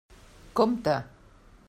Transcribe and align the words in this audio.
Compte! 0.57 0.95